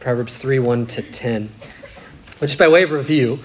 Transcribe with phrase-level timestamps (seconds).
[0.00, 1.50] Proverbs 3 1 to 10.
[2.40, 3.38] But just by way of review,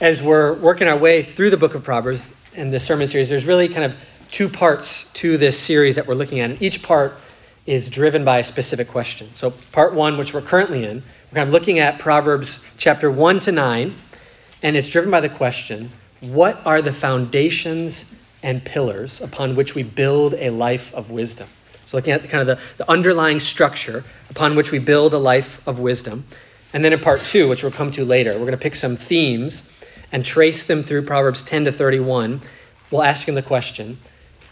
[0.00, 3.46] as we're working our way through the book of Proverbs and the sermon series, there's
[3.46, 3.94] really kind of
[4.30, 6.50] two parts to this series that we're looking at.
[6.50, 7.14] And each part
[7.66, 9.30] is driven by a specific question.
[9.34, 13.40] So, part one, which we're currently in, we're kind of looking at Proverbs chapter 1
[13.40, 13.94] to 9,
[14.62, 15.90] and it's driven by the question
[16.20, 18.04] what are the foundations
[18.44, 21.48] and pillars upon which we build a life of wisdom?
[21.92, 25.60] So, looking at kind of the, the underlying structure upon which we build a life
[25.68, 26.24] of wisdom.
[26.72, 28.96] And then in part two, which we'll come to later, we're going to pick some
[28.96, 29.62] themes
[30.10, 32.40] and trace them through Proverbs 10 to 31
[32.88, 33.98] while asking the question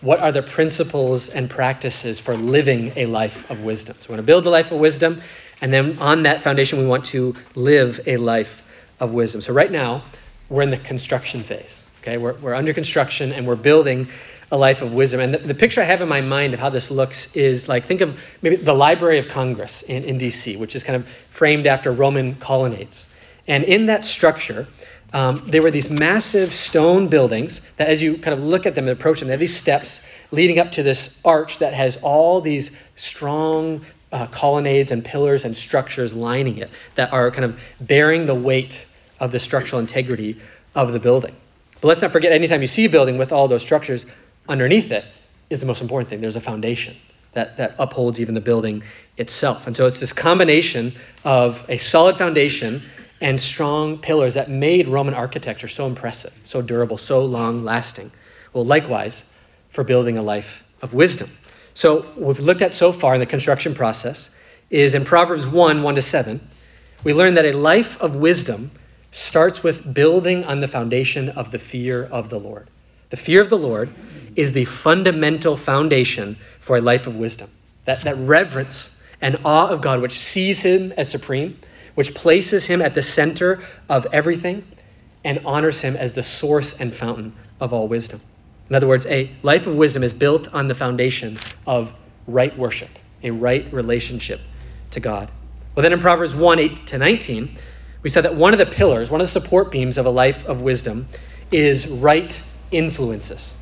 [0.03, 3.97] what are the principles and practices for living a life of wisdom?
[4.01, 5.23] So, we want to build a life of wisdom,
[5.63, 8.63] and then on that foundation, we want to live a life
[8.99, 9.41] of wisdom.
[9.41, 10.03] So, right now,
[10.51, 11.85] we're in the construction phase.
[12.03, 14.09] Okay, we're, we're under construction and we're building
[14.53, 15.21] a life of wisdom.
[15.21, 17.87] And the, the, picture I have in my mind of how this looks is like
[17.87, 21.67] think of maybe the Library of Congress in, in DC, which is kind of framed
[21.67, 23.07] after Roman colonnades.
[23.47, 24.67] And in that structure,
[25.13, 28.89] um, there were these massive stone buildings that, as you kind of look at them
[28.89, 32.41] and approach them, they have these steps leading up to this arch that has all
[32.41, 38.27] these strong uh, colonnades and pillars and structures lining it that are kind of bearing
[38.27, 38.87] the weight
[39.21, 40.41] of the structural integrity
[40.75, 41.35] of the building.
[41.81, 44.07] But let's not forget, anytime you see a building with all those structures,
[44.49, 45.05] underneath it
[45.49, 46.21] is the most important thing.
[46.21, 46.97] There's a foundation
[47.33, 48.83] that, that upholds even the building
[49.17, 49.67] itself.
[49.67, 52.83] And so it's this combination of a solid foundation
[53.21, 58.11] and strong pillars that made Roman architecture so impressive, so durable, so long lasting.
[58.53, 59.25] Well, likewise,
[59.71, 61.31] for building a life of wisdom.
[61.75, 64.31] So, what we've looked at so far in the construction process
[64.71, 66.41] is in Proverbs 1 1 to 7,
[67.05, 68.71] we learn that a life of wisdom
[69.13, 72.69] starts with building on the foundation of the fear of the Lord.
[73.11, 73.91] The fear of the Lord
[74.37, 77.51] is the fundamental foundation for a life of wisdom.
[77.85, 81.59] That, that reverence and awe of God, which sees him as supreme,
[81.97, 84.65] which places him at the center of everything
[85.25, 88.21] and honors him as the source and fountain of all wisdom.
[88.69, 91.93] In other words, a life of wisdom is built on the foundation of
[92.29, 92.91] right worship,
[93.25, 94.41] a right relationship
[94.93, 95.29] to God.
[95.75, 97.59] Well, then in Proverbs 1 8 to 19,
[98.03, 100.45] we said that one of the pillars, one of the support beams of a life
[100.47, 101.09] of wisdom
[101.51, 103.55] is right influences.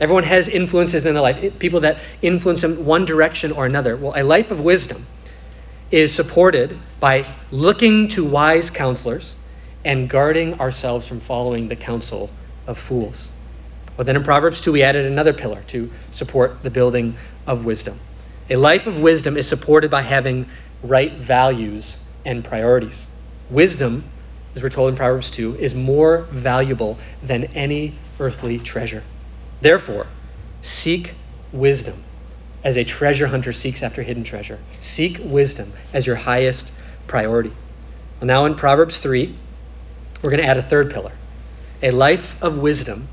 [0.00, 3.96] Everyone has influences in their life, people that influence them one direction or another.
[3.96, 5.06] Well, a life of wisdom
[5.90, 9.34] is supported by looking to wise counselors
[9.84, 12.30] and guarding ourselves from following the counsel
[12.66, 13.28] of fools.
[13.96, 17.16] But then in Proverbs 2, we added another pillar to support the building
[17.46, 17.98] of wisdom.
[18.48, 20.48] A life of wisdom is supported by having
[20.82, 23.06] right values and priorities.
[23.50, 24.04] Wisdom,
[24.54, 29.02] as we're told in Proverbs 2, is more valuable than any earthly treasure.
[29.60, 30.06] Therefore,
[30.62, 31.14] seek
[31.52, 32.04] wisdom
[32.62, 34.58] as a treasure hunter seeks after hidden treasure.
[34.80, 36.70] Seek wisdom as your highest
[37.06, 37.52] priority.
[38.20, 39.34] Well, now in Proverbs 3,
[40.22, 41.12] we're going to add a third pillar.
[41.82, 43.08] A life of wisdom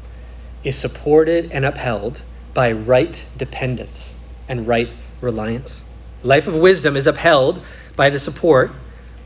[0.64, 2.22] is supported and upheld
[2.54, 4.14] by right dependence
[4.50, 4.90] and right
[5.22, 5.82] reliance.
[6.24, 7.62] Life of wisdom is upheld
[7.96, 8.72] by the support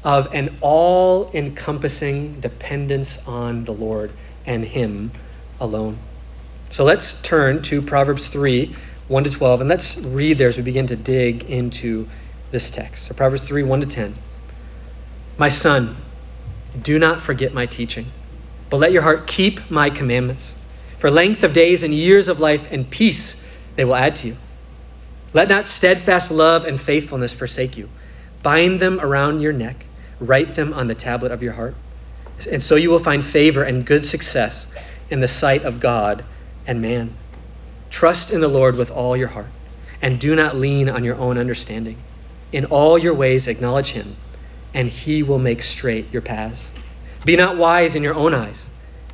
[0.03, 4.11] of an all encompassing dependence on the Lord
[4.45, 5.11] and Him
[5.61, 5.97] alone.
[6.71, 8.75] So let's turn to Proverbs 3
[9.07, 12.07] 1 to 12, and let's read there as we begin to dig into
[12.51, 13.07] this text.
[13.07, 14.13] So, Proverbs 3 1 to 10.
[15.37, 15.97] My son,
[16.81, 18.05] do not forget my teaching,
[18.69, 20.53] but let your heart keep my commandments.
[20.99, 23.43] For length of days and years of life and peace
[23.75, 24.37] they will add to you.
[25.33, 27.89] Let not steadfast love and faithfulness forsake you.
[28.43, 29.85] Bind them around your neck,
[30.19, 31.75] write them on the tablet of your heart.
[32.49, 34.67] And so you will find favor and good success
[35.11, 36.23] in the sight of God
[36.65, 37.13] and man.
[37.91, 39.49] Trust in the Lord with all your heart,
[40.01, 41.97] and do not lean on your own understanding.
[42.53, 44.15] In all your ways acknowledge him,
[44.73, 46.69] and he will make straight your paths.
[47.25, 48.65] Be not wise in your own eyes.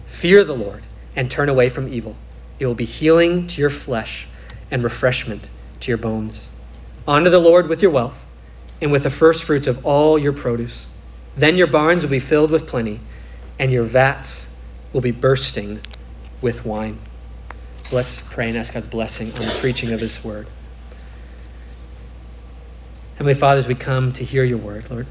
[0.05, 0.83] Fear the Lord,
[1.15, 2.15] and turn away from evil.
[2.59, 4.27] It will be healing to your flesh
[4.69, 5.43] and refreshment
[5.81, 6.47] to your bones.
[7.07, 8.17] Honor the Lord with your wealth,
[8.81, 10.85] and with the first fruits of all your produce.
[11.35, 12.99] Then your barns will be filled with plenty,
[13.57, 14.46] and your vats
[14.93, 15.79] will be bursting
[16.41, 16.99] with wine.
[17.91, 20.47] Let's pray and ask God's blessing on the preaching of His word.
[23.15, 25.07] Heavenly Father, as we come to hear your word, Lord,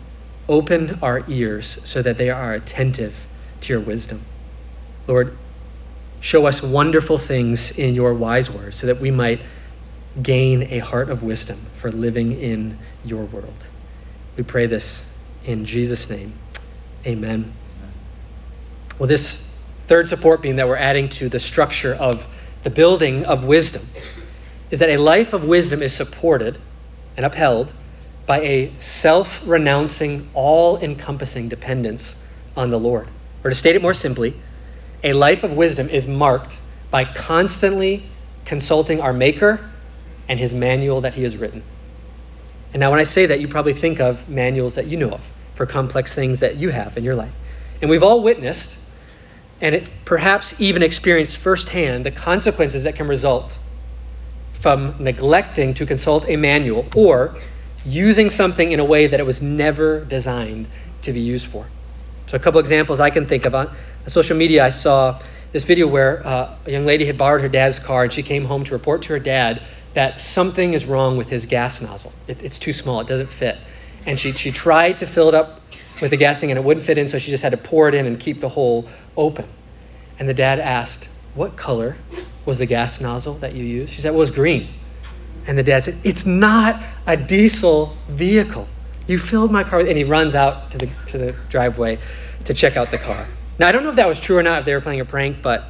[0.48, 3.14] open our ears so that they are attentive
[3.62, 4.24] to your wisdom.
[5.06, 5.36] Lord,
[6.20, 9.40] show us wonderful things in your wise words so that we might
[10.22, 13.64] gain a heart of wisdom for living in your world.
[14.36, 15.08] We pray this
[15.44, 16.38] in Jesus' name.
[17.06, 17.52] Amen.
[18.98, 19.45] Well, this
[19.86, 22.26] third support beam that we're adding to the structure of
[22.62, 23.82] the building of wisdom
[24.70, 26.58] is that a life of wisdom is supported
[27.16, 27.72] and upheld
[28.26, 32.16] by a self renouncing, all encompassing dependence
[32.56, 33.06] on the Lord.
[33.44, 34.34] Or to state it more simply,
[35.04, 36.58] a life of wisdom is marked
[36.90, 38.04] by constantly
[38.44, 39.60] consulting our Maker
[40.28, 41.62] and his manual that he has written.
[42.72, 45.20] And now, when I say that, you probably think of manuals that you know of
[45.54, 47.32] for complex things that you have in your life.
[47.80, 48.76] And we've all witnessed
[49.60, 53.58] and it, perhaps even experienced firsthand the consequences that can result
[54.60, 57.36] from neglecting to consult a manual or
[57.84, 60.66] using something in a way that it was never designed
[61.02, 61.66] to be used for.
[62.26, 63.54] So, a couple examples I can think of.
[63.54, 63.70] On,
[64.08, 65.20] social media, I saw
[65.52, 68.44] this video where uh, a young lady had borrowed her dad's car and she came
[68.44, 69.62] home to report to her dad
[69.94, 72.12] that something is wrong with his gas nozzle.
[72.26, 73.56] It, it's too small, it doesn't fit.
[74.06, 75.60] And she, she tried to fill it up
[76.00, 77.94] with the gassing and it wouldn't fit in, so she just had to pour it
[77.94, 79.46] in and keep the hole open.
[80.18, 81.96] And the dad asked, What color
[82.44, 83.92] was the gas nozzle that you used?
[83.92, 84.72] She said, It was green.
[85.46, 88.68] And the dad said, It's not a diesel vehicle.
[89.06, 89.78] You filled my car.
[89.78, 91.98] With and he runs out to the, to the driveway
[92.44, 93.26] to check out the car.
[93.58, 95.04] Now, I don't know if that was true or not, if they were playing a
[95.04, 95.64] prank, but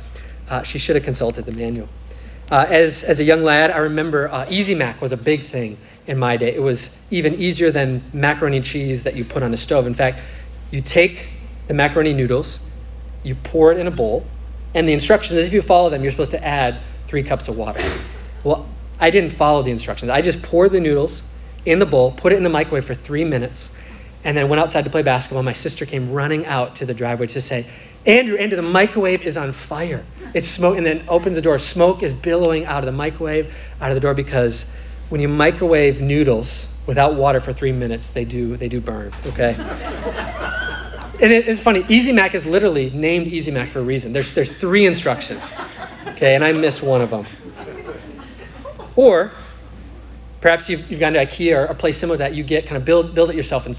[0.49, 1.89] uh, she should have consulted the manual.
[2.51, 5.79] Uh, as, as a young lad, I remember uh, Easy Mac was a big thing
[6.07, 6.55] in my day.
[6.55, 9.87] It was even easier than macaroni cheese that you put on a stove.
[9.87, 10.21] In fact,
[10.71, 11.29] you take
[11.69, 12.59] the macaroni noodles,
[13.23, 14.27] you pour it in a bowl,
[14.75, 17.81] and the instructions, if you follow them, you're supposed to add three cups of water.
[18.45, 18.69] Well,
[19.01, 20.11] I didn't follow the instructions.
[20.11, 21.23] I just poured the noodles
[21.65, 23.71] in the bowl, put it in the microwave for three minutes,
[24.25, 25.43] and then went outside to play basketball.
[25.43, 27.67] My sister came running out to the driveway to say,
[28.07, 30.05] Andrew, Andrew, the microwave is on fire.
[30.33, 31.59] It's smoke, and then opens the door.
[31.59, 34.65] Smoke is billowing out of the microwave, out of the door, because
[35.09, 39.13] when you microwave noodles without water for three minutes, they do they do burn.
[39.27, 39.55] Okay.
[41.21, 41.85] and it, it's funny.
[41.89, 44.13] Easy Mac is literally named Easy Mac for a reason.
[44.13, 45.55] There's there's three instructions,
[46.09, 47.27] okay, and I missed one of them.
[48.97, 49.33] Or
[50.41, 52.35] perhaps you've, you've gone to IKEA or a place similar to that.
[52.35, 53.75] You get kind of build build it yourself in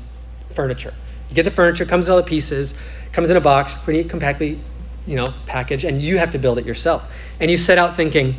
[0.53, 0.94] furniture.
[1.29, 2.74] You get the furniture, comes in all the pieces,
[3.12, 4.59] comes in a box, pretty compactly,
[5.06, 7.03] you know, packaged, and you have to build it yourself.
[7.41, 8.35] And you set out thinking,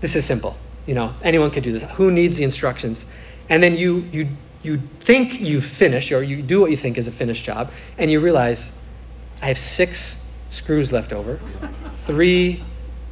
[0.00, 0.56] this is simple.
[0.86, 1.82] You know, anyone could do this.
[1.94, 3.04] Who needs the instructions?
[3.48, 4.28] And then you you
[4.62, 8.10] you think you finish or you do what you think is a finished job, and
[8.10, 8.70] you realize
[9.40, 10.20] I have six
[10.50, 11.40] screws left over,
[12.06, 12.62] three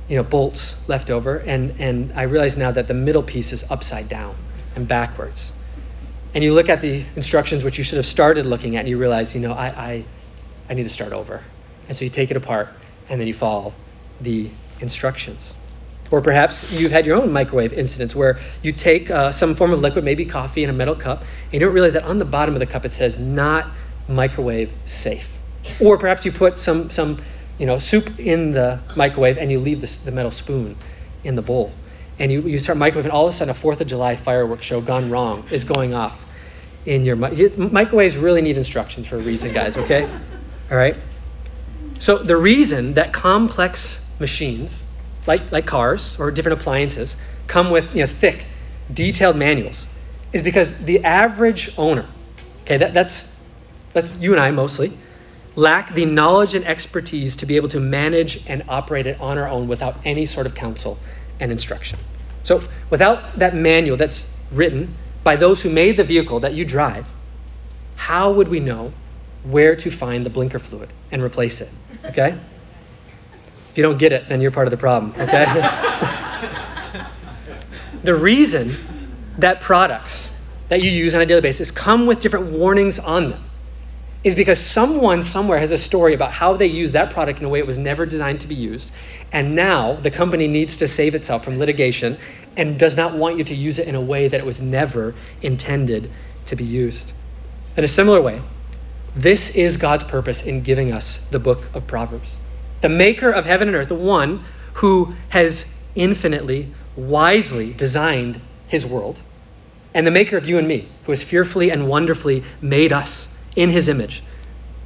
[0.08, 3.64] you know bolts left over, and and I realize now that the middle piece is
[3.70, 4.34] upside down
[4.75, 5.52] and backwards.
[6.32, 8.99] And you look at the instructions which you should have started looking at, and you
[8.99, 10.05] realize, you know, I I,
[10.69, 11.43] I need to start over.
[11.88, 12.69] And so you take it apart,
[13.08, 13.75] and then you follow
[14.20, 14.49] the
[14.81, 15.55] instructions.
[16.10, 19.80] Or perhaps you've had your own microwave incidents where you take uh, some form of
[19.80, 22.54] liquid, maybe coffee, in a metal cup, and you don't realize that on the bottom
[22.54, 23.70] of the cup it says not
[24.08, 25.26] microwave safe.
[25.80, 27.22] Or perhaps you put some, some
[27.58, 30.76] you know, soup in the microwave and you leave the, the metal spoon
[31.22, 31.72] in the bowl.
[32.18, 34.80] And you, you start microwaving, all of a sudden a 4th of July fireworks show
[34.80, 36.18] gone wrong is going off
[36.86, 40.08] in your microwaves really need instructions for a reason, guys, okay?
[40.70, 40.96] All right?
[41.98, 44.82] So the reason that complex machines
[45.26, 48.44] like, like cars or different appliances, come with you know, thick,
[48.93, 49.87] detailed manuals
[50.32, 52.06] is because the average owner,
[52.62, 53.32] okay, that, that's,
[53.93, 54.93] that's you and I mostly,
[55.56, 59.49] lack the knowledge and expertise to be able to manage and operate it on our
[59.49, 60.99] own without any sort of counsel
[61.40, 61.99] and instruction.
[62.44, 64.90] So without that manual that's written
[65.22, 67.08] by those who made the vehicle that you drive,
[67.96, 68.93] how would we know
[69.43, 71.69] where to find the blinker fluid and replace it?
[72.05, 72.39] Okay?
[73.81, 75.46] You don't get it, then you're part of the problem, okay?
[78.05, 78.75] the reason
[79.39, 80.31] that products
[80.69, 83.43] that you use on a daily basis come with different warnings on them
[84.22, 87.49] is because someone somewhere has a story about how they use that product in a
[87.49, 88.91] way it was never designed to be used.
[89.32, 92.19] And now the company needs to save itself from litigation
[92.58, 95.15] and does not want you to use it in a way that it was never
[95.41, 96.10] intended
[96.44, 97.13] to be used.
[97.79, 98.43] In a similar way,
[99.17, 102.37] this is God's purpose in giving us the book of Proverbs
[102.81, 104.44] the maker of heaven and earth, the one
[104.75, 109.19] who has infinitely, wisely designed his world,
[109.94, 113.70] and the maker of you and me, who has fearfully and wonderfully made us in
[113.70, 114.22] his image,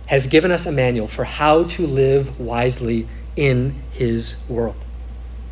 [0.07, 4.77] has given us a manual for how to live wisely in his world.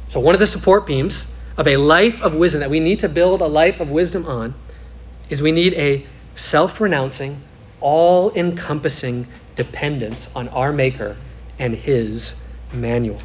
[0.08, 3.08] So, one of the support beams of a life of wisdom that we need to
[3.08, 4.54] build a life of wisdom on
[5.28, 7.40] is we need a self renouncing,
[7.80, 11.16] all encompassing dependence on our Maker
[11.62, 12.34] and his
[12.72, 13.22] manual.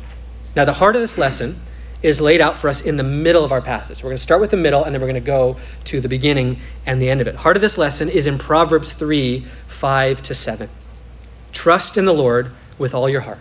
[0.55, 1.59] Now, the heart of this lesson
[2.03, 4.03] is laid out for us in the middle of our passage.
[4.03, 6.07] We're going to start with the middle, and then we're going to go to the
[6.07, 7.33] beginning and the end of it.
[7.33, 10.69] Heart of this lesson is in Proverbs 3 5 to 7.
[11.51, 13.39] Trust in the Lord with all your heart,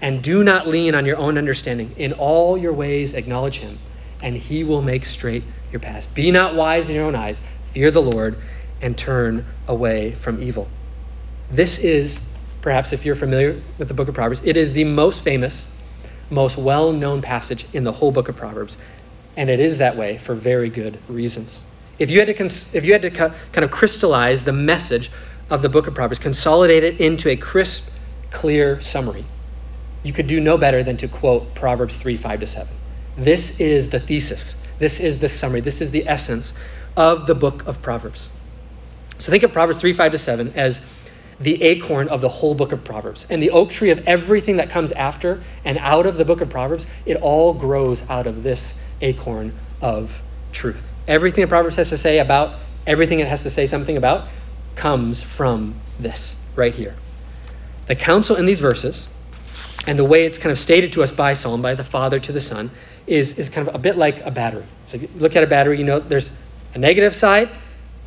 [0.00, 1.90] and do not lean on your own understanding.
[1.96, 3.80] In all your ways, acknowledge him,
[4.22, 5.42] and he will make straight
[5.72, 6.06] your paths.
[6.06, 7.40] Be not wise in your own eyes.
[7.72, 8.36] Fear the Lord
[8.80, 10.68] and turn away from evil.
[11.50, 12.16] This is,
[12.64, 15.66] perhaps if you're familiar with the book of Proverbs, it is the most famous,
[16.30, 18.78] most well known passage in the whole book of Proverbs.
[19.36, 21.62] And it is that way for very good reasons.
[21.98, 25.10] If you had to, cons- if you had to kind of crystallize the message
[25.50, 27.90] of the book of Proverbs, consolidate it into a crisp,
[28.30, 29.26] clear summary,
[30.02, 32.74] you could do no better than to quote Proverbs 3 5 to 7.
[33.18, 34.54] This is the thesis.
[34.78, 35.60] This is the summary.
[35.60, 36.54] This is the essence
[36.96, 38.30] of the book of Proverbs.
[39.18, 40.80] So think of Proverbs 3 5 to 7 as
[41.40, 43.26] the acorn of the whole book of Proverbs.
[43.30, 46.50] And the oak tree of everything that comes after and out of the book of
[46.50, 50.12] Proverbs, it all grows out of this acorn of
[50.52, 50.82] truth.
[51.08, 54.28] Everything that Proverbs has to say about everything it has to say something about
[54.76, 56.94] comes from this right here.
[57.86, 59.08] The counsel in these verses
[59.86, 62.32] and the way it's kind of stated to us by Psalm, by the Father to
[62.32, 62.70] the Son,
[63.06, 64.64] is, is kind of a bit like a battery.
[64.86, 66.30] So you look at a battery, you know there's
[66.74, 67.50] a negative side,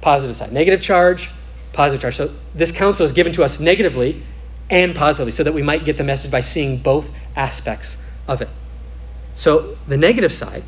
[0.01, 0.51] positive side.
[0.51, 1.29] Negative charge,
[1.77, 2.17] positive charge.
[2.17, 4.23] So this counsel is given to us negatively
[4.69, 8.49] and positively so that we might get the message by seeing both aspects of it.
[9.35, 10.63] So the negative side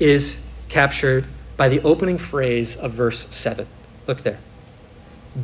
[0.00, 0.36] is
[0.68, 1.24] captured
[1.56, 3.64] by the opening phrase of verse 7.
[4.08, 4.40] Look there.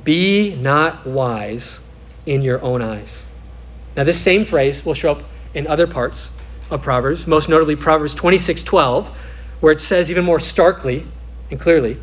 [0.02, 1.78] Be not wise
[2.26, 3.16] in your own eyes.
[3.96, 5.22] Now, this same phrase will show up
[5.54, 6.30] in other parts
[6.68, 9.06] of Proverbs, most notably Proverbs 26:12,
[9.60, 11.06] where it says even more starkly
[11.50, 11.96] and clearly,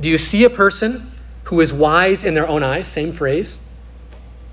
[0.00, 1.12] "Do you see a person
[1.46, 3.58] who is wise in their own eyes?" Same phrase.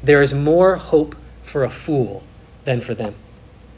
[0.02, 2.24] There is more hope for a fool
[2.66, 3.14] than for them.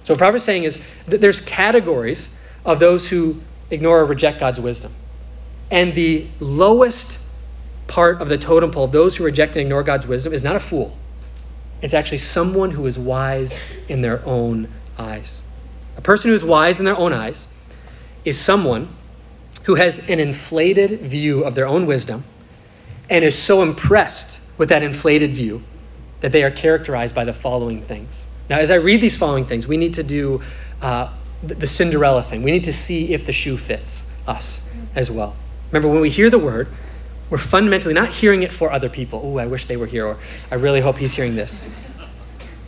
[0.05, 2.29] So what Proverbs is saying is that there's categories
[2.63, 4.93] of those who ignore or reject God's wisdom.
[5.71, 7.17] And the lowest
[7.87, 10.59] part of the totem pole, those who reject and ignore God's wisdom, is not a
[10.59, 10.95] fool.
[11.81, 13.53] It's actually someone who is wise
[13.87, 14.67] in their own
[14.97, 15.41] eyes.
[15.97, 17.47] A person who is wise in their own eyes
[18.23, 18.89] is someone
[19.63, 22.23] who has an inflated view of their own wisdom
[23.09, 25.61] and is so impressed with that inflated view
[26.21, 28.27] that they are characterized by the following things.
[28.49, 30.41] Now, as I read these following things, we need to do
[30.81, 31.11] uh,
[31.43, 32.43] the Cinderella thing.
[32.43, 34.59] We need to see if the shoe fits us
[34.95, 35.35] as well.
[35.71, 36.67] Remember, when we hear the word,
[37.29, 39.21] we're fundamentally not hearing it for other people.
[39.23, 40.17] Oh, I wish they were here, or
[40.51, 41.61] I really hope he's hearing this.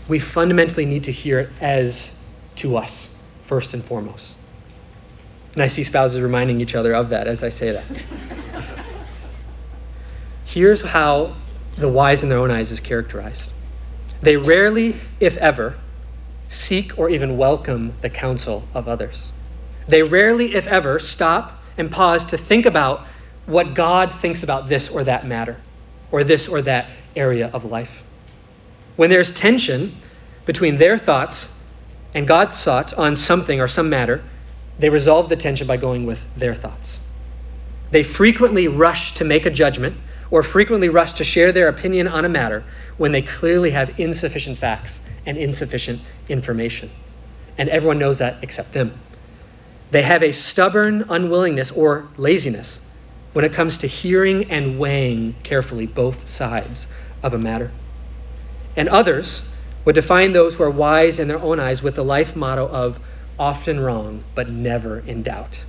[0.08, 2.13] We fundamentally need to hear it as
[2.58, 3.13] to us,
[3.46, 4.36] first and foremost.
[5.53, 7.86] And I see spouses reminding each other of that as I say that.
[10.58, 11.36] Here's how
[11.76, 13.52] the wise in their own eyes is characterized
[14.24, 15.76] they rarely, if ever,
[16.50, 19.34] seek or even welcome the counsel of others.
[19.88, 23.06] They rarely, if ever, stop and pause to think about
[23.46, 25.58] what God thinks about this or that matter,
[26.12, 28.02] or this or that area of life.
[28.96, 29.96] When there's tension
[30.48, 31.54] between their thoughts
[32.16, 34.24] and God's thoughts on something or some matter,
[34.80, 37.00] they resolve the tension by going with their thoughts.
[37.92, 39.96] They frequently rush to make a judgment
[40.32, 42.64] or frequently rush to share their opinion on a matter
[42.98, 46.90] when they clearly have insufficient facts and insufficient information.
[47.58, 49.00] And everyone knows that except them.
[49.92, 52.80] They have a stubborn unwillingness or laziness
[53.34, 56.88] when it comes to hearing and weighing carefully both sides
[57.24, 57.72] of a matter.
[58.76, 59.48] And others
[59.86, 63.00] would define those who are wise in their own eyes with the life motto of
[63.40, 65.60] often wrong, but never in doubt.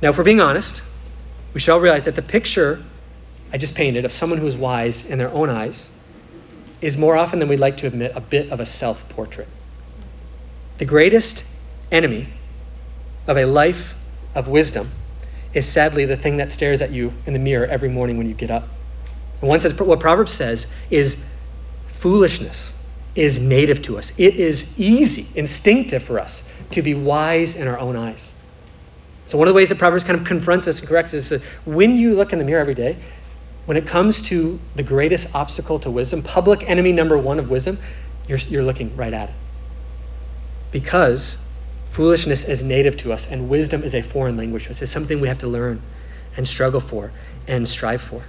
[0.00, 0.82] Now, if we're being honest,
[1.54, 2.82] we should all realize that the picture
[3.52, 5.90] I just painted of someone who is wise in their own eyes
[6.80, 9.48] is more often than we'd like to admit a bit of a self portrait.
[10.78, 11.44] The greatest
[11.90, 12.28] enemy
[13.26, 13.94] of a life
[14.34, 14.90] of wisdom
[15.54, 18.34] is sadly the thing that stares at you in the mirror every morning when you
[18.34, 18.68] get up.
[19.42, 21.16] And what Proverbs says is
[21.98, 22.72] foolishness
[23.14, 24.12] is native to us.
[24.16, 28.32] It is easy, instinctive for us to be wise in our own eyes.
[29.32, 31.42] So one of the ways that Proverbs kind of confronts us and corrects us is
[31.64, 32.98] when you look in the mirror every day,
[33.64, 37.78] when it comes to the greatest obstacle to wisdom, public enemy number one of wisdom,
[38.28, 39.34] you're, you're looking right at it.
[40.70, 41.38] Because
[41.92, 44.82] Foolishness is native to us, and wisdom is a foreign language to us.
[44.82, 45.80] It's something we have to learn
[46.36, 47.10] and struggle for
[47.48, 48.22] and strive for.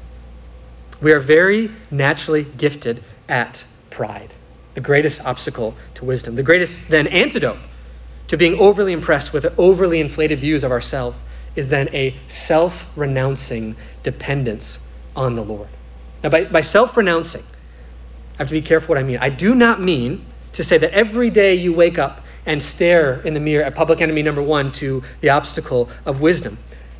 [1.02, 4.34] We are very naturally gifted at pride,
[4.74, 7.60] the greatest obstacle to wisdom, the greatest then antidote
[8.34, 11.16] to being overly impressed with overly inflated views of ourselves
[11.56, 14.80] is then a self renouncing dependence
[15.16, 15.68] on the Lord.
[16.24, 19.20] Now, by, by self renouncing, I have to be careful what I mean.
[19.22, 23.36] I do not mean to say that every day you wake up and stare in
[23.36, 26.58] the mirror at public enemy number one to the obstacle of wisdom.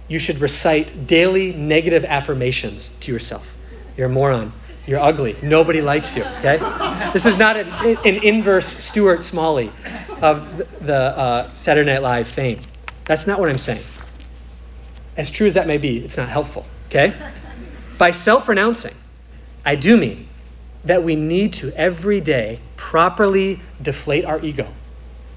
[0.08, 3.56] You should recite daily negative affirmations to yourself.
[3.98, 4.54] You're a moron.
[4.86, 5.36] You're ugly.
[5.42, 6.24] Nobody likes you.
[6.40, 6.58] Okay?
[7.14, 9.72] This is not an, an inverse Stuart Smalley
[10.22, 12.60] of the uh, Saturday Night Live fame.
[13.06, 13.84] That's not what I'm saying.
[15.16, 16.66] As true as that may be, it's not helpful.
[16.88, 17.14] Okay?
[17.98, 18.94] By self renouncing,
[19.66, 20.28] I do mean
[20.84, 24.68] that we need to every day properly deflate our ego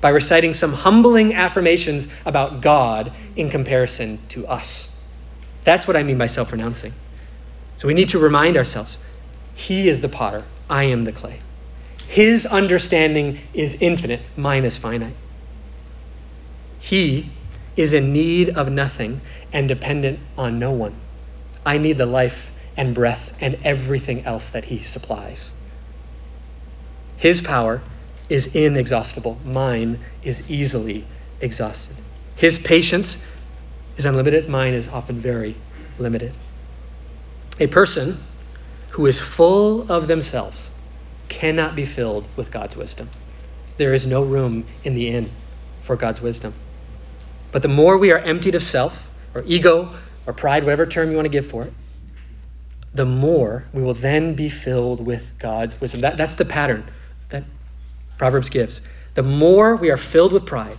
[0.01, 4.95] by reciting some humbling affirmations about God in comparison to us.
[5.65, 6.93] That's what I mean by self renouncing.
[7.79, 8.97] So we need to remind ourselves
[9.57, 11.41] He is the potter, I am the clay.
[12.07, 15.17] His understanding is infinite, mine is finite.
[16.79, 17.31] He
[17.75, 19.21] is in need of nothing
[19.53, 20.95] and dependent on no one.
[21.65, 25.51] I need the life and breath and everything else that He supplies.
[27.17, 27.83] His power
[28.29, 31.07] is inexhaustible, mine is easily
[31.41, 31.97] exhausted.
[32.37, 33.17] His patience
[33.97, 35.57] is unlimited, mine is often very
[35.99, 36.35] limited.
[37.59, 38.19] A person
[38.97, 40.71] who is full of themselves
[41.29, 43.11] cannot be filled with God's wisdom.
[43.77, 45.31] There is no room in the inn
[45.83, 46.55] for God's wisdom.
[47.53, 49.95] But the more we are emptied of self, or ego,
[50.27, 51.75] or pride, whatever term you want to give for it,
[52.95, 56.01] the more we will then be filled with God's wisdom.
[56.01, 56.91] That, that's the pattern
[57.29, 57.45] that
[58.17, 58.81] Proverbs gives.
[59.13, 60.79] The more we are filled with pride,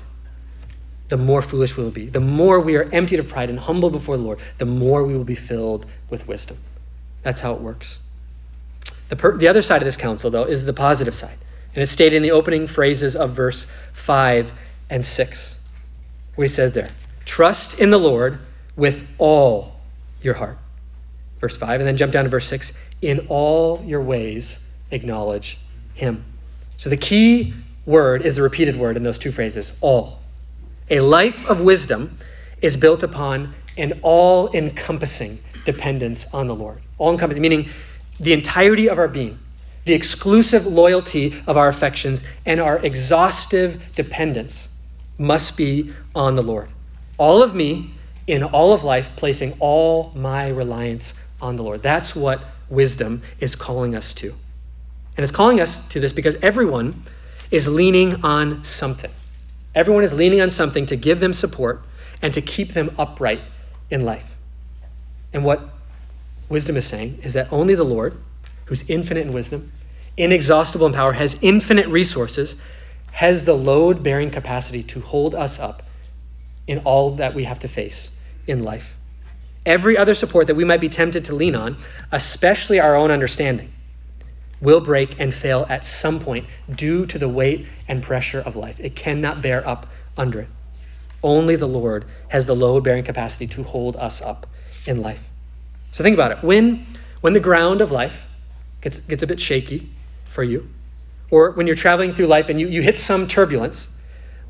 [1.09, 2.07] the more foolish we will be.
[2.07, 5.13] The more we are emptied of pride and humble before the Lord, the more we
[5.13, 6.57] will be filled with wisdom.
[7.21, 7.99] That's how it works.
[9.09, 11.37] The, per- the other side of this counsel, though, is the positive side.
[11.73, 14.51] And it's stated in the opening phrases of verse 5
[14.89, 15.59] and 6,
[16.35, 16.89] What he says there,
[17.25, 18.39] Trust in the Lord
[18.75, 19.75] with all
[20.21, 20.57] your heart.
[21.39, 24.57] Verse 5, and then jump down to verse 6, In all your ways
[24.91, 25.57] acknowledge
[25.93, 26.23] him.
[26.77, 27.53] So the key
[27.85, 30.19] word is the repeated word in those two phrases, all.
[30.89, 32.17] A life of wisdom
[32.61, 36.81] is built upon an all encompassing dependence on the Lord.
[36.97, 37.69] All encompassing, meaning
[38.19, 39.39] the entirety of our being,
[39.85, 44.69] the exclusive loyalty of our affections, and our exhaustive dependence
[45.17, 46.69] must be on the Lord.
[47.17, 47.93] All of me
[48.27, 51.81] in all of life, placing all my reliance on the Lord.
[51.81, 54.33] That's what wisdom is calling us to.
[55.15, 57.03] And it's calling us to this because everyone
[57.49, 59.11] is leaning on something.
[59.73, 61.81] Everyone is leaning on something to give them support
[62.21, 63.41] and to keep them upright
[63.89, 64.25] in life.
[65.33, 65.69] And what
[66.49, 68.17] wisdom is saying is that only the Lord,
[68.65, 69.71] who's infinite in wisdom,
[70.17, 72.55] inexhaustible in power, has infinite resources,
[73.11, 75.83] has the load bearing capacity to hold us up
[76.67, 78.11] in all that we have to face
[78.45, 78.95] in life.
[79.65, 81.77] Every other support that we might be tempted to lean on,
[82.11, 83.73] especially our own understanding,
[84.61, 88.79] will break and fail at some point due to the weight and pressure of life.
[88.79, 90.47] It cannot bear up under it.
[91.21, 94.47] Only the Lord has the load bearing capacity to hold us up
[94.85, 95.21] in life.
[95.97, 96.43] So think about it.
[96.43, 96.85] When,
[97.21, 98.15] when the ground of life
[98.81, 99.89] gets, gets a bit shaky
[100.25, 100.69] for you,
[101.31, 103.89] or when you're traveling through life and you, you hit some turbulence,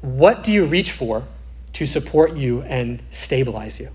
[0.01, 1.23] what do you reach for
[1.71, 3.87] to support you and stabilize you?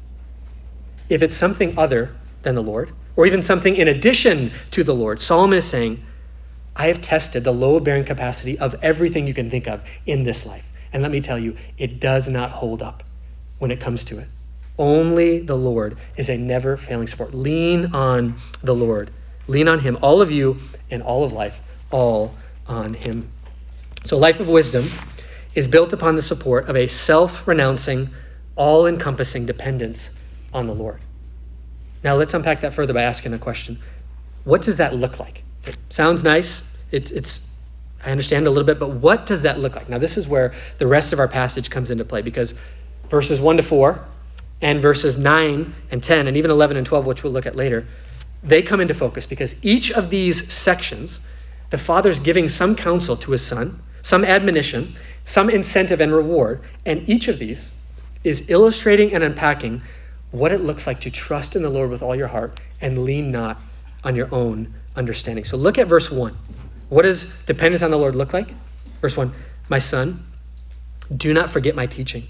[1.10, 5.20] If it's something other than the Lord, or even something in addition to the Lord,
[5.20, 6.02] Solomon is saying,
[6.74, 10.46] I have tested the load bearing capacity of everything you can think of in this
[10.46, 10.64] life.
[10.90, 13.02] And let me tell you, it does not hold up
[13.58, 14.28] when it comes to it.
[14.78, 17.34] Only the Lord is a never failing support.
[17.34, 19.10] Lean on the Lord.
[19.46, 19.98] Lean on Him.
[20.02, 20.58] All of you
[20.90, 21.58] and all of life,
[21.90, 22.34] all
[22.66, 23.28] on Him.
[24.04, 24.84] So, life of wisdom
[25.54, 28.08] is built upon the support of a self renouncing,
[28.56, 30.10] all encompassing dependence
[30.52, 31.00] on the Lord.
[32.02, 33.78] Now, let's unpack that further by asking the question
[34.44, 35.44] what does that look like?
[35.64, 36.62] It sounds nice.
[36.90, 37.46] It's, it's,
[38.04, 39.88] I understand a little bit, but what does that look like?
[39.88, 42.54] Now, this is where the rest of our passage comes into play because
[43.08, 44.04] verses 1 to 4
[44.62, 47.86] and verses 9 and 10, and even 11 and 12, which we'll look at later,
[48.42, 51.20] they come into focus because each of these sections,
[51.70, 57.08] the Father's giving some counsel to his Son, some admonition, some incentive and reward, and
[57.08, 57.70] each of these
[58.24, 59.82] is illustrating and unpacking
[60.30, 63.30] what it looks like to trust in the Lord with all your heart and lean
[63.30, 63.60] not
[64.04, 65.44] on your own understanding.
[65.44, 66.36] So look at verse 1.
[66.88, 68.48] What does dependence on the Lord look like?
[69.00, 69.32] Verse 1
[69.68, 70.24] My son,
[71.14, 72.26] do not forget my teaching,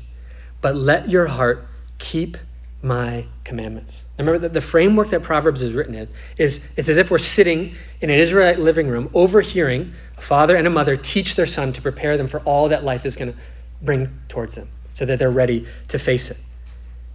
[0.61, 1.67] but let your heart
[2.03, 2.37] keep
[2.83, 4.03] my commandments.
[4.19, 7.77] Remember that the framework that Proverbs is written in is it's as if we're sitting
[8.01, 11.81] in an Israelite living room overhearing a father and a mother teach their son to
[11.81, 13.39] prepare them for all that life is going to
[13.83, 16.39] bring towards them so that they're ready to face it.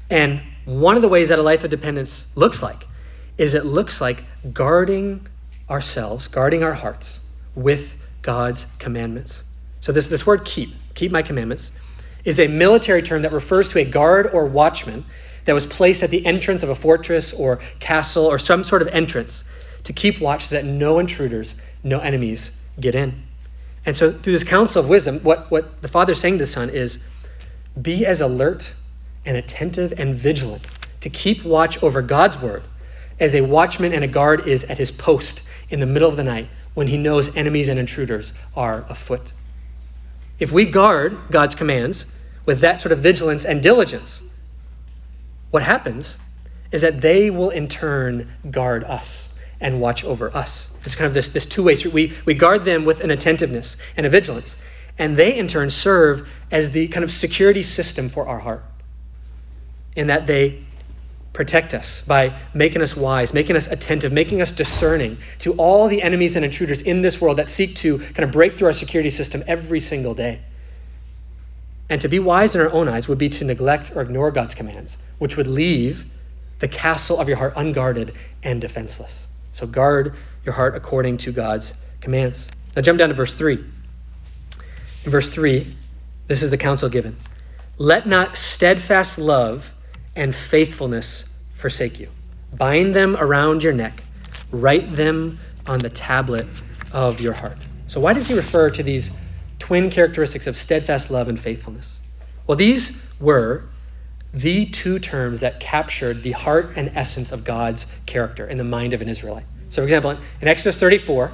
[0.09, 2.87] And one of the ways that a life of dependence looks like
[3.37, 4.23] is it looks like
[4.53, 5.27] guarding
[5.69, 7.19] ourselves, guarding our hearts
[7.55, 9.43] with God's commandments.
[9.81, 11.71] So this, this word keep, keep my commandments,
[12.27, 15.05] is a military term that refers to a guard or watchman
[15.45, 18.89] that was placed at the entrance of a fortress or castle or some sort of
[18.89, 19.45] entrance
[19.85, 23.23] to keep watch so that no intruders, no enemies get in.
[23.85, 26.69] And so through this counsel of wisdom, what, what the father's saying to the son
[26.69, 26.99] is
[27.81, 28.73] be as alert
[29.25, 30.67] and attentive and vigilant
[30.99, 32.63] to keep watch over God's word
[33.21, 36.25] as a watchman and a guard is at his post in the middle of the
[36.25, 39.31] night when he knows enemies and intruders are afoot.
[40.39, 42.03] If we guard God's commands
[42.47, 44.21] with that sort of vigilance and diligence,
[45.51, 46.17] what happens
[46.71, 49.29] is that they will in turn guard us
[49.59, 50.69] and watch over us.
[50.83, 51.93] It's kind of this, this two way street.
[51.93, 54.55] We, we guard them with an attentiveness and a vigilance,
[54.97, 58.63] and they in turn serve as the kind of security system for our heart,
[59.95, 60.63] in that they
[61.33, 66.01] protect us by making us wise, making us attentive, making us discerning to all the
[66.01, 69.09] enemies and intruders in this world that seek to kind of break through our security
[69.09, 70.39] system every single day.
[71.89, 74.53] And to be wise in our own eyes would be to neglect or ignore God's
[74.53, 76.13] commands, which would leave
[76.59, 79.25] the castle of your heart unguarded and defenseless.
[79.53, 82.47] So guard your heart according to God's commands.
[82.75, 83.63] Now jump down to verse 3.
[85.05, 85.75] In verse 3,
[86.27, 87.15] this is the counsel given.
[87.77, 89.71] Let not steadfast love
[90.15, 92.09] and faithfulness forsake you.
[92.53, 94.03] Bind them around your neck,
[94.51, 96.45] write them on the tablet
[96.91, 97.57] of your heart.
[97.87, 99.11] So, why does he refer to these
[99.67, 101.97] twin characteristics of steadfast love and faithfulness?
[102.47, 103.63] Well, these were
[104.33, 108.93] the two terms that captured the heart and essence of God's character in the mind
[108.93, 109.43] of an Israelite.
[109.67, 111.33] So, for example, in Exodus 34,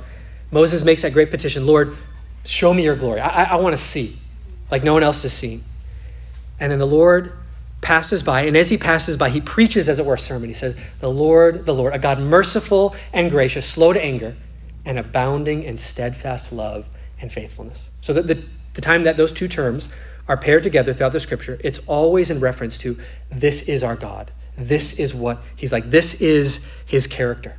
[0.50, 1.96] Moses makes that great petition Lord,
[2.44, 3.22] show me your glory.
[3.22, 4.18] I, I want to see,
[4.72, 5.64] like no one else has seen.
[6.60, 7.34] And then the Lord
[7.82, 10.50] passes by, and as he passes by, he preaches, as it were, a sermon.
[10.50, 14.36] He says, The Lord, the Lord, a God merciful and gracious, slow to anger,
[14.86, 16.88] and abounding in steadfast love
[17.20, 17.90] and faithfulness.
[18.02, 19.88] So the, the time that those two terms
[20.28, 22.98] are paired together throughout the scripture, it's always in reference to
[23.32, 24.32] this is our God.
[24.58, 25.90] This is what he's like.
[25.90, 27.56] This is his character.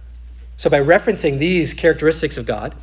[0.56, 2.74] So by referencing these characteristics of God,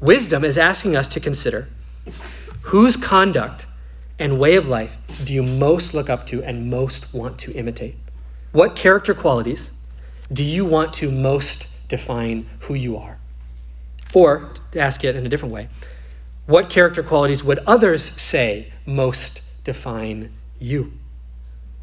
[0.00, 1.68] wisdom is asking us to consider
[2.62, 3.66] whose conduct
[4.18, 4.92] and way of life
[5.24, 7.96] do you most look up to and most want to imitate?
[8.52, 9.70] What character qualities
[10.32, 13.18] do you want to most define who you are?
[14.14, 15.68] Or, to ask it in a different way,
[16.46, 20.92] what character qualities would others say most define you?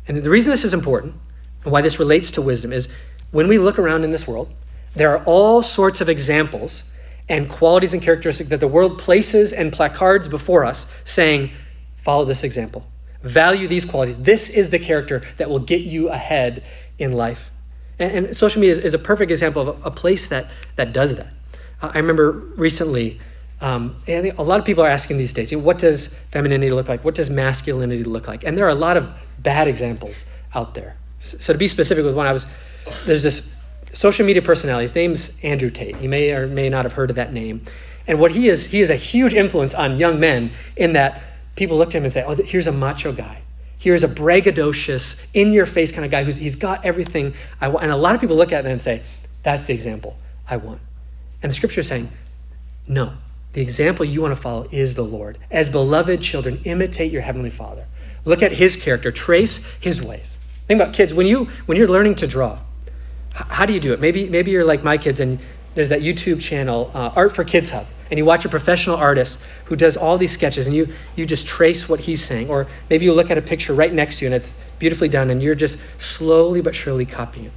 [0.07, 1.15] And the reason this is important
[1.63, 2.89] and why this relates to wisdom is
[3.31, 4.51] when we look around in this world,
[4.95, 6.83] there are all sorts of examples
[7.29, 11.51] and qualities and characteristics that the world places and placards before us saying,
[12.03, 12.85] Follow this example.
[13.21, 14.15] Value these qualities.
[14.19, 16.63] This is the character that will get you ahead
[16.97, 17.51] in life.
[17.99, 20.93] And, and social media is, is, a perfect example of a, a, place that, that
[20.93, 21.27] does that.
[21.81, 23.19] I remember recently,
[23.61, 26.87] um, a lot of people are asking these days, you know, what does femininity look
[26.87, 27.03] like?
[27.03, 28.43] What does masculinity look like?
[28.43, 30.15] And there are a lot of bad examples
[30.55, 30.95] out there.
[31.19, 32.45] So, so to be specific with one, I was
[33.05, 33.51] there's this
[33.93, 34.83] social media personality.
[34.83, 35.99] His name's Andrew Tate.
[35.99, 37.65] You may or may not have heard of that name.
[38.07, 41.23] And what he is, he is a huge influence on young men in that
[41.55, 43.41] people look to him and say, oh, here's a macho guy.
[43.77, 47.83] Here's a braggadocious, in your face kind of guy who's he's got everything I want.
[47.83, 49.03] And a lot of people look at it and say,
[49.43, 50.17] that's the example
[50.47, 50.81] I want.
[51.41, 52.09] And the scripture is saying,
[52.87, 53.13] no,
[53.53, 55.37] the example you want to follow is the Lord.
[55.49, 57.85] As beloved children, imitate your heavenly Father.
[58.25, 60.37] Look at his character, trace his ways.
[60.67, 62.59] Think about kids, when you when you're learning to draw,
[63.33, 63.99] how do you do it?
[63.99, 65.39] Maybe maybe you're like my kids and
[65.73, 69.39] there's that YouTube channel, uh, Art for Kids Hub, and you watch a professional artist
[69.65, 73.05] who does all these sketches, and you you just trace what he's saying, or maybe
[73.05, 75.55] you look at a picture right next to you and it's beautifully done, and you're
[75.55, 77.51] just slowly but surely copying it.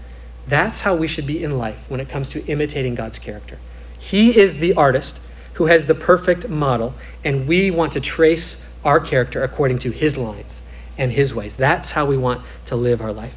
[0.49, 3.59] That's how we should be in life when it comes to imitating God's character.
[3.99, 5.19] He is the artist
[5.55, 10.17] who has the perfect model, and we want to trace our character according to his
[10.17, 10.63] lines
[10.99, 11.55] and his ways.
[11.55, 13.35] That's how we want to live our life.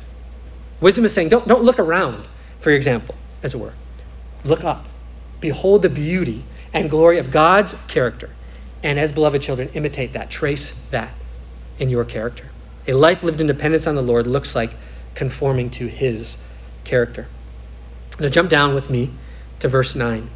[0.82, 2.26] Wisdom is saying, don't, don't look around
[2.60, 3.74] for your example, as it were.
[4.44, 4.86] Look up.
[5.40, 8.30] Behold the beauty and glory of God's character.
[8.84, 10.30] And as beloved children, imitate that.
[10.30, 11.14] Trace that
[11.80, 12.50] in your character.
[12.88, 14.72] A life lived in dependence on the Lord looks like
[15.16, 16.38] conforming to his
[16.84, 17.28] character.
[18.20, 19.12] Now, jump down with me
[19.60, 20.30] to verse 9.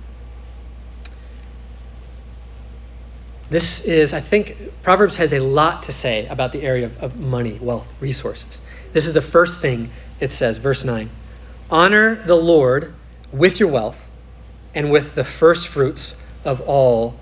[3.49, 7.19] This is, I think, Proverbs has a lot to say about the area of, of
[7.19, 8.61] money, wealth, resources.
[8.93, 11.09] This is the first thing it says, verse 9.
[11.71, 12.93] Honor the Lord
[13.31, 13.99] with your wealth
[14.75, 17.19] and with the first fruits of all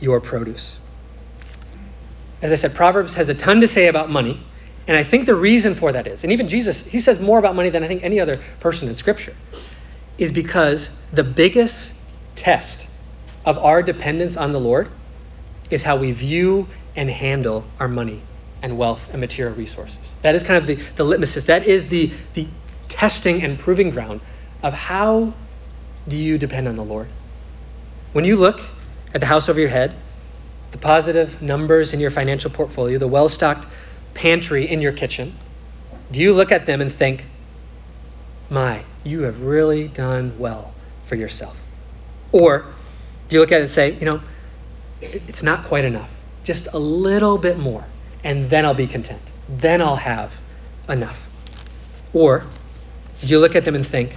[0.00, 0.76] your produce.
[2.42, 4.40] As I said, Proverbs has a ton to say about money,
[4.86, 7.54] and I think the reason for that is, and even Jesus, he says more about
[7.54, 9.34] money than I think any other person in Scripture,
[10.18, 11.92] is because the biggest
[12.34, 12.86] test
[13.44, 14.88] of our dependence on the Lord
[15.70, 18.22] is how we view and handle our money
[18.62, 20.12] and wealth and material resources.
[20.22, 21.46] That is kind of the, the litmus test.
[21.46, 22.46] That is the, the
[22.88, 24.20] testing and proving ground
[24.62, 25.32] of how
[26.08, 27.08] do you depend on the Lord.
[28.12, 28.60] When you look
[29.14, 29.94] at the house over your head,
[30.72, 33.66] the positive numbers in your financial portfolio, the well stocked
[34.14, 35.36] pantry in your kitchen,
[36.10, 37.24] do you look at them and think,
[38.50, 40.72] my, you have really done well
[41.06, 41.56] for yourself.
[42.32, 42.66] Or
[43.28, 44.20] do you look at it and say, you know,
[45.00, 46.10] it's not quite enough.
[46.44, 47.84] Just a little bit more,
[48.24, 49.20] and then I'll be content.
[49.48, 50.32] Then I'll have
[50.88, 51.18] enough.
[52.12, 52.44] Or
[53.20, 54.16] you look at them and think,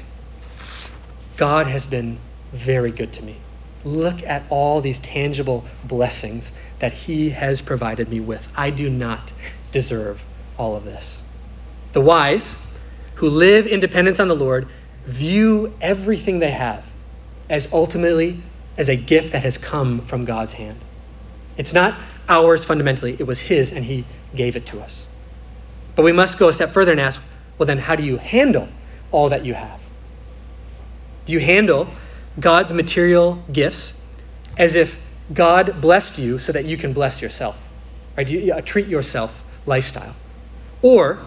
[1.38, 2.20] God has been
[2.54, 3.38] very good to me.
[3.84, 8.46] Look at all these tangible blessings that He has provided me with.
[8.56, 9.34] I do not
[9.72, 10.22] deserve
[10.58, 11.22] all of this.
[11.94, 12.56] The wise,
[13.16, 14.68] who live in dependence on the Lord,
[15.06, 16.86] view everything they have
[17.50, 18.42] as ultimately
[18.78, 20.80] as a gift that has come from God's hand.
[21.58, 21.96] It's not
[22.28, 24.06] ours fundamentally, it was His, and He
[24.36, 25.06] gave it to us.
[25.96, 27.22] But we must go a step further and ask
[27.58, 28.68] well, then, how do you handle
[29.12, 29.80] all that you have?
[31.28, 31.88] Do you handle
[32.40, 33.94] God's material gifts
[34.58, 34.98] as if
[35.32, 37.56] God blessed you so that you can bless yourself?
[38.18, 38.26] Right?
[38.26, 39.32] Do you, uh, treat yourself
[39.68, 40.16] lifestyle?
[40.82, 41.20] Or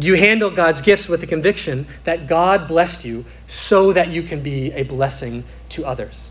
[0.00, 4.24] do you handle God's gifts with the conviction that God blessed you so that you
[4.24, 6.28] can be a blessing to others?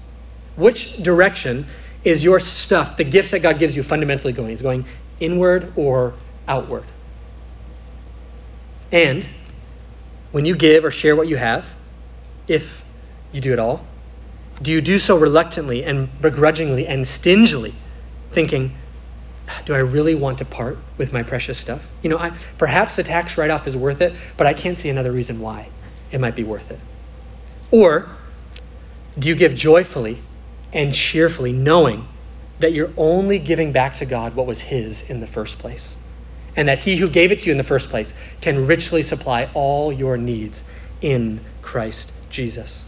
[0.61, 1.65] Which direction
[2.03, 4.51] is your stuff, the gifts that God gives you, fundamentally going?
[4.51, 4.85] Is going
[5.19, 6.13] inward or
[6.47, 6.83] outward?
[8.91, 9.25] And
[10.31, 11.65] when you give or share what you have,
[12.47, 12.83] if
[13.31, 13.83] you do it all,
[14.61, 17.73] do you do so reluctantly and begrudgingly and stingily,
[18.31, 18.75] thinking,
[19.49, 21.81] ah, do I really want to part with my precious stuff?
[22.03, 24.89] You know, I, perhaps a tax write off is worth it, but I can't see
[24.89, 25.69] another reason why
[26.11, 26.79] it might be worth it.
[27.71, 28.09] Or
[29.17, 30.21] do you give joyfully
[30.73, 32.07] and cheerfully, knowing
[32.59, 35.95] that you're only giving back to God what was His in the first place?
[36.55, 39.49] And that He who gave it to you in the first place can richly supply
[39.53, 40.63] all your needs
[41.01, 42.85] in Christ Jesus.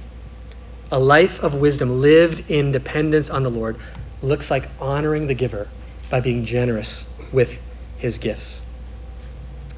[0.91, 3.77] A life of wisdom lived in dependence on the Lord
[4.21, 5.67] looks like honoring the giver
[6.09, 7.51] by being generous with
[7.97, 8.61] his gifts.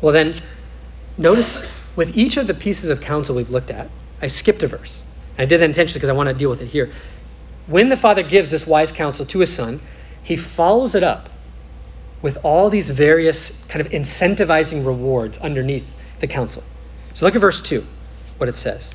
[0.02, 0.36] Well, then,
[1.18, 1.66] notice
[1.96, 3.90] with each of the pieces of counsel we've looked at,
[4.22, 5.02] I skipped a verse.
[5.38, 6.92] I did that intentionally because I want to deal with it here.
[7.68, 9.80] When the father gives this wise counsel to his son,
[10.24, 11.30] he follows it up
[12.22, 15.86] with all these various kind of incentivizing rewards underneath
[16.20, 16.64] the counsel.
[17.14, 17.86] So look at verse 2,
[18.38, 18.92] what it says.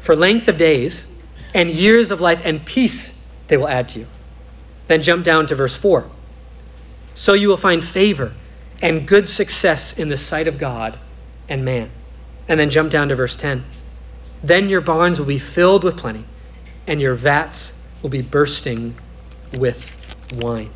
[0.00, 1.04] For length of days
[1.54, 3.16] and years of life and peace
[3.48, 4.06] they will add to you.
[4.88, 6.08] Then jump down to verse 4.
[7.14, 8.32] So you will find favor
[8.82, 10.98] and good success in the sight of God
[11.48, 11.90] and man.
[12.48, 13.64] And then jump down to verse 10.
[14.42, 16.24] Then your barns will be filled with plenty,
[16.86, 17.72] and your vats
[18.04, 18.94] will be bursting
[19.54, 19.90] with
[20.34, 20.70] wine.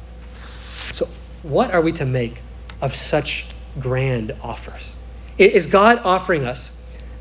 [0.92, 1.06] So,
[1.42, 2.40] what are we to make
[2.80, 3.44] of such
[3.78, 4.92] grand offers?
[5.36, 6.70] Is God offering us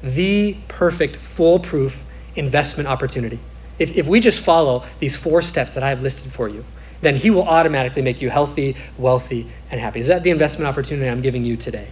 [0.01, 1.95] the perfect, foolproof
[2.35, 3.37] investment opportunity?
[3.77, 6.63] If, if we just follow these four steps that I have listed for you,
[7.01, 9.99] then he will automatically make you healthy, wealthy, and happy.
[9.99, 11.87] Is that the investment opportunity I'm giving you today?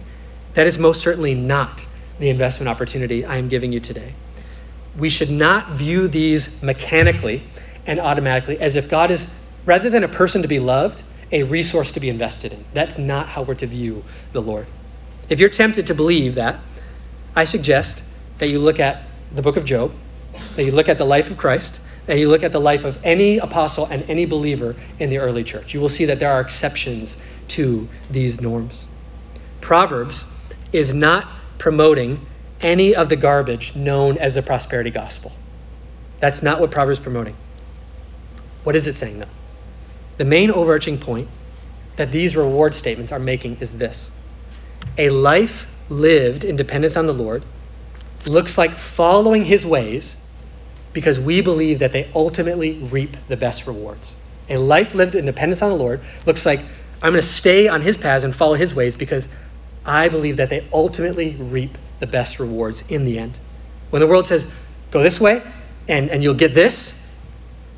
[0.54, 1.80] That is most certainly not
[2.18, 4.14] the investment opportunity I am giving you today.
[4.98, 7.42] We should not view these mechanically
[7.86, 9.26] and automatically as if God is,
[9.64, 12.64] rather than a person to be loved, a resource to be invested in.
[12.72, 14.66] That's not how we're to view the Lord.
[15.28, 16.60] If you're tempted to believe that,
[17.34, 18.02] I suggest
[18.38, 19.02] that you look at
[19.34, 19.92] the book of Job,
[20.54, 22.98] that you look at the life of Christ, that you look at the life of
[23.04, 26.40] any apostle and any believer in the early church, you will see that there are
[26.40, 27.16] exceptions
[27.48, 28.84] to these norms.
[29.60, 30.24] Proverbs
[30.72, 32.24] is not promoting
[32.60, 35.32] any of the garbage known as the prosperity gospel.
[36.20, 37.36] That's not what Proverbs is promoting.
[38.66, 39.28] What is it saying, though?
[40.16, 41.28] The main overarching point
[41.94, 44.10] that these reward statements are making is this
[44.98, 47.44] a life lived in dependence on the Lord
[48.26, 50.16] looks like following his ways
[50.92, 54.12] because we believe that they ultimately reap the best rewards.
[54.48, 56.58] A life lived in dependence on the Lord looks like
[57.00, 59.28] I'm going to stay on his paths and follow his ways because
[59.84, 63.38] I believe that they ultimately reap the best rewards in the end.
[63.90, 64.44] When the world says,
[64.90, 65.40] go this way
[65.86, 66.95] and, and you'll get this,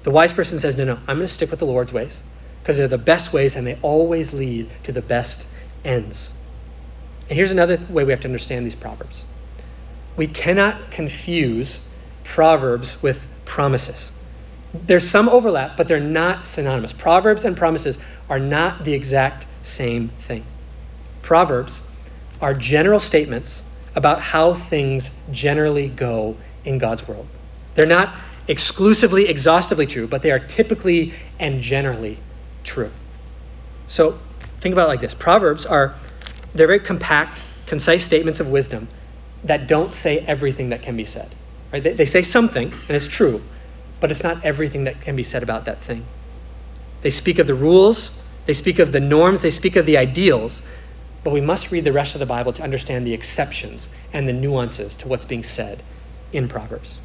[0.03, 2.21] the wise person says, no, no, I'm going to stick with the Lord's ways
[2.63, 5.47] because they're the best ways and they always lead to the best
[5.85, 6.33] ends.
[7.29, 9.25] And here's another way we have to understand these proverbs
[10.17, 11.79] we cannot confuse
[12.25, 14.11] proverbs with promises.
[14.75, 16.93] There's some overlap, but they're not synonymous.
[16.93, 20.45] Proverbs and promises are not the exact same thing.
[21.23, 21.81] Proverbs
[22.41, 23.63] are general statements
[23.95, 27.27] about how things generally go in God's world.
[27.77, 28.15] They're not
[28.49, 32.19] exclusively, exhaustively true, but they are typically and generally
[32.65, 32.91] true.
[33.87, 34.19] So
[34.61, 35.95] think about it like this Proverbs are
[36.55, 38.89] they're very compact, concise statements of wisdom
[39.45, 41.33] that don't say everything that can be said.
[41.73, 41.83] Right?
[41.83, 43.43] They, they say something, and it's true,
[44.01, 46.05] but it's not everything that can be said about that thing.
[47.03, 48.11] They speak of the rules,
[48.47, 50.61] they speak of the norms, they speak of the ideals,
[51.23, 54.33] but we must read the rest of the Bible to understand the exceptions and the
[54.33, 55.83] nuances to what's being said
[56.33, 56.99] in Proverbs.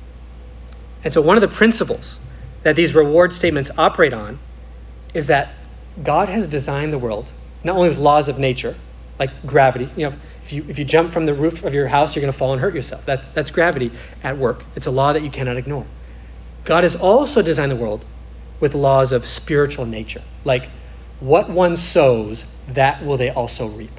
[1.04, 2.18] And so, one of the principles
[2.64, 4.40] that these reward statements operate on
[5.14, 5.50] is that
[6.02, 7.28] God has designed the world
[7.64, 8.76] not only with laws of nature,
[9.20, 9.90] like gravity.
[9.96, 12.34] You know, if you if you jump from the roof of your house, you're going
[12.34, 13.06] to fall and hurt yourself.
[13.06, 13.92] That's that's gravity
[14.24, 14.64] at work.
[14.76, 15.86] It's a law that you cannot ignore.
[16.66, 18.06] God has also designed the world
[18.60, 20.70] with laws of spiritual nature, like
[21.20, 23.92] what one sows, that will they also reap.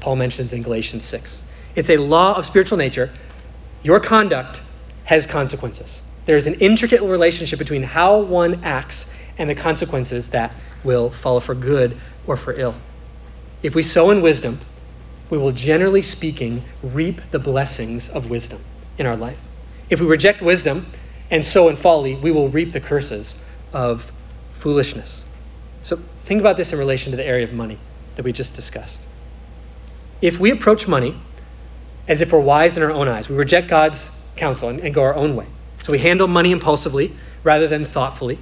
[0.00, 1.42] Paul mentions in Galatians 6.
[1.74, 3.12] It's a law of spiritual nature.
[3.82, 4.62] Your conduct
[5.04, 6.02] has consequences.
[6.26, 9.06] There's an intricate relationship between how one acts
[9.38, 10.52] and the consequences that
[10.84, 12.74] will follow for good or for ill.
[13.62, 14.60] If we sow in wisdom,
[15.30, 18.62] we will generally speaking reap the blessings of wisdom
[18.98, 19.38] in our life.
[19.88, 20.86] If we reject wisdom
[21.30, 23.34] and sow in folly, we will reap the curses
[23.72, 24.10] of
[24.58, 25.22] foolishness.
[25.84, 27.78] So think about this in relation to the area of money
[28.16, 29.00] that we just discussed.
[30.20, 31.16] If we approach money
[32.08, 35.02] as if we're wise in our own eyes, we reject God's counsel and, and go
[35.02, 35.46] our own way.
[35.86, 38.40] So we handle money impulsively rather than thoughtfully.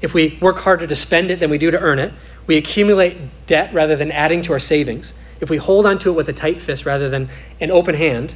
[0.00, 2.12] If we work harder to spend it than we do to earn it,
[2.46, 5.12] we accumulate debt rather than adding to our savings.
[5.40, 8.32] If we hold onto it with a tight fist rather than an open hand,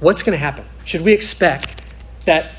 [0.00, 0.66] what's going to happen?
[0.84, 1.80] Should we expect
[2.26, 2.52] that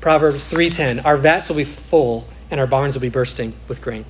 [0.00, 4.04] Proverbs 3:10, our vats will be full and our barns will be bursting with grain?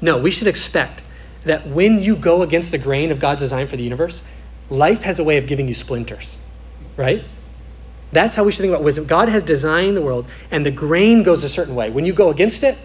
[0.00, 1.02] No, we should expect
[1.44, 4.22] that when you go against the grain of God's design for the universe,
[4.70, 6.38] life has a way of giving you splinters,
[6.96, 7.22] right?
[8.12, 9.06] That's how we should think about wisdom.
[9.06, 11.90] God has designed the world, and the grain goes a certain way.
[11.90, 12.78] When you go against it,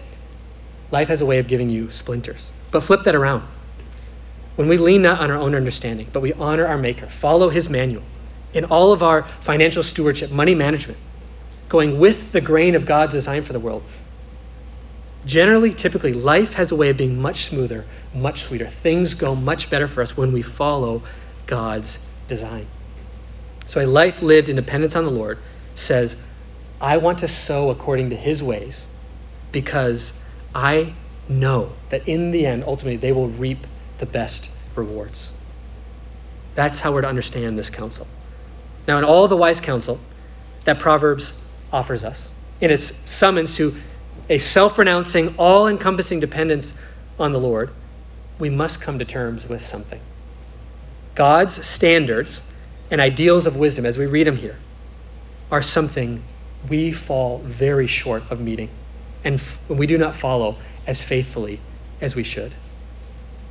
[0.90, 2.50] life has a way of giving you splinters.
[2.70, 3.46] But flip that around.
[4.56, 7.68] When we lean not on our own understanding, but we honor our Maker, follow His
[7.68, 8.04] manual
[8.52, 10.98] in all of our financial stewardship, money management,
[11.68, 13.82] going with the grain of God's design for the world,
[15.26, 17.84] generally, typically, life has a way of being much smoother,
[18.14, 18.68] much sweeter.
[18.68, 21.02] Things go much better for us when we follow
[21.46, 22.66] God's design.
[23.74, 25.36] So a life lived in dependence on the Lord
[25.74, 26.14] says,
[26.80, 28.86] I want to sow according to his ways
[29.50, 30.12] because
[30.54, 30.94] I
[31.28, 33.66] know that in the end, ultimately, they will reap
[33.98, 35.32] the best rewards.
[36.54, 38.06] That's how we're to understand this counsel.
[38.86, 39.98] Now, in all the wise counsel
[40.66, 41.32] that Proverbs
[41.72, 43.74] offers us, in its summons to
[44.30, 46.72] a self renouncing, all encompassing dependence
[47.18, 47.70] on the Lord,
[48.38, 50.00] we must come to terms with something.
[51.16, 52.40] God's standards
[52.90, 54.56] and ideals of wisdom, as we read them here,
[55.50, 56.22] are something
[56.68, 58.70] we fall very short of meeting,
[59.22, 61.60] and we do not follow as faithfully
[62.00, 62.52] as we should.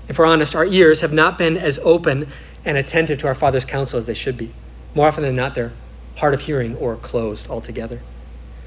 [0.07, 2.31] If we're honest, our ears have not been as open
[2.65, 4.53] and attentive to our Father's counsel as they should be.
[4.95, 5.73] More often than not, they're
[6.15, 8.01] hard of hearing or closed altogether.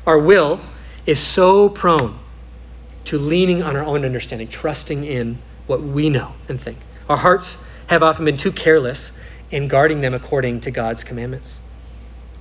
[0.07, 0.61] Our will
[1.05, 2.19] is so prone
[3.07, 6.79] to leaning on our own understanding, trusting in what we know and think.
[7.09, 9.13] Our hearts have often been too careless
[9.51, 11.59] in guarding them according to God's commandments.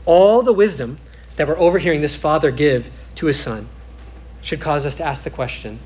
[0.05, 0.97] All the wisdom
[1.37, 3.67] that we're overhearing this father give to his son
[4.41, 5.79] should cause us to ask the question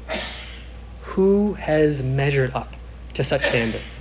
[1.01, 2.75] who has measured up
[3.15, 3.99] to such standards?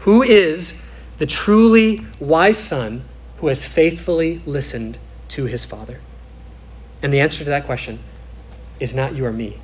[0.00, 0.80] Who is
[1.18, 3.04] the truly wise son
[3.38, 4.98] who has faithfully listened
[5.30, 6.00] to his father?
[7.02, 7.98] And the answer to that question
[8.80, 9.60] is not you or me.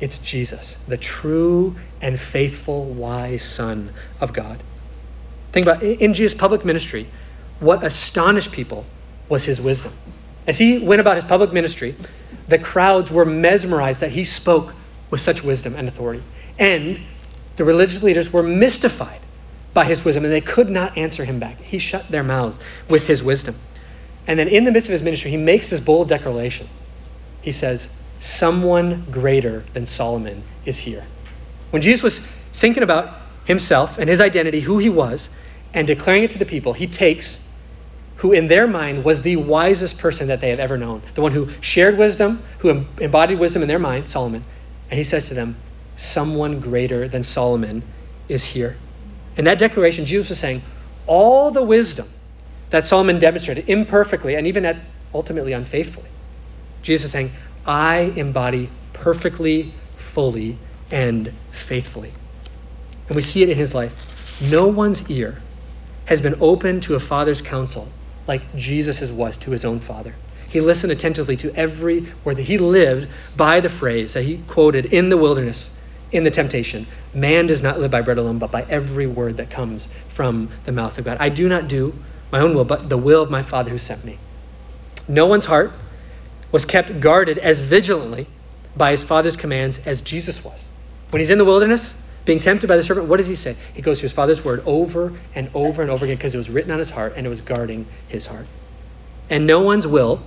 [0.00, 4.62] It's Jesus, the true and faithful, wise Son of God.
[5.52, 7.08] Think about in Jesus' public ministry,
[7.60, 8.86] what astonished people
[9.28, 9.92] was his wisdom.
[10.46, 11.94] As he went about his public ministry,
[12.48, 14.74] the crowds were mesmerized that he spoke
[15.10, 16.22] with such wisdom and authority.
[16.58, 17.00] And
[17.56, 19.20] the religious leaders were mystified
[19.74, 21.60] by his wisdom, and they could not answer him back.
[21.60, 23.56] He shut their mouths with his wisdom.
[24.26, 26.68] And then in the midst of his ministry, he makes this bold declaration.
[27.42, 27.88] He says,
[28.20, 31.04] Someone greater than Solomon is here.
[31.70, 32.18] When Jesus was
[32.54, 35.28] thinking about himself and his identity, who he was,
[35.74, 37.42] and declaring it to the people, he takes
[38.16, 41.32] who in their mind was the wisest person that they had ever known, the one
[41.32, 44.44] who shared wisdom, who embodied wisdom in their mind, Solomon,
[44.90, 45.56] and he says to them,
[45.96, 47.82] Someone greater than Solomon
[48.28, 48.76] is here.
[49.36, 50.62] In that declaration, Jesus was saying,
[51.06, 52.08] All the wisdom
[52.70, 54.76] that Solomon demonstrated imperfectly and even at
[55.12, 56.08] ultimately unfaithfully,
[56.82, 57.32] Jesus is saying,
[57.66, 60.58] I embody perfectly, fully,
[60.90, 62.12] and faithfully.
[63.08, 63.92] And we see it in his life.
[64.50, 65.40] No one's ear
[66.06, 67.88] has been open to a father's counsel
[68.26, 70.14] like Jesus' was to his own father.
[70.48, 74.86] He listened attentively to every word that he lived by the phrase that he quoted
[74.86, 75.70] in the wilderness,
[76.10, 79.50] in the temptation Man does not live by bread alone, but by every word that
[79.50, 81.18] comes from the mouth of God.
[81.20, 81.94] I do not do
[82.30, 84.18] my own will, but the will of my Father who sent me.
[85.08, 85.72] No one's heart
[86.50, 88.26] was kept guarded as vigilantly
[88.76, 90.64] by his Father's commands as Jesus was.
[91.10, 91.94] When he's in the wilderness,
[92.24, 93.56] being tempted by the serpent, what does he say?
[93.74, 96.48] He goes to his Father's word over and over and over again because it was
[96.50, 98.46] written on his heart and it was guarding his heart.
[99.30, 100.22] and no one's will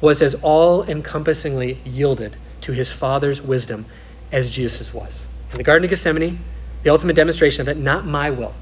[0.00, 3.86] was as all encompassingly yielded to his Father's wisdom
[4.30, 5.26] as Jesus' was.
[5.52, 6.38] In the Garden of Gethsemane,
[6.82, 8.54] the ultimate demonstration of it, not my will,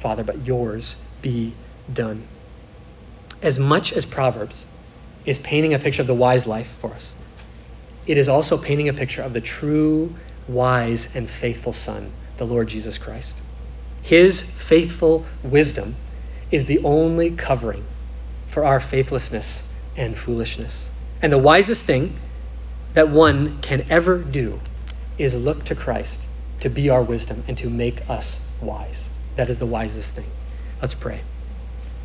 [0.00, 1.54] Father, but yours be
[1.92, 2.26] done.
[3.40, 4.64] As much as Proverbs
[5.24, 7.14] is painting a picture of the wise life for us,
[8.06, 10.16] it is also painting a picture of the true,
[10.48, 13.36] wise, and faithful Son, the Lord Jesus Christ.
[14.02, 15.96] His faithful wisdom
[16.50, 17.84] is the only covering
[18.48, 19.62] for our faithlessness
[19.96, 20.88] and foolishness.
[21.22, 22.18] And the wisest thing
[22.94, 24.60] that one can ever do
[25.18, 26.20] is look to Christ
[26.60, 29.08] to be our wisdom and to make us wise.
[29.36, 30.30] That is the wisest thing.
[30.80, 31.20] Let's pray.